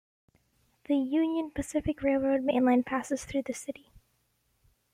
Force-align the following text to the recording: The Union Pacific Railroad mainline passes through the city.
The 0.85 0.95
Union 0.95 1.51
Pacific 1.51 2.01
Railroad 2.01 2.41
mainline 2.41 2.83
passes 2.83 3.23
through 3.23 3.43
the 3.43 3.53
city. 3.53 3.91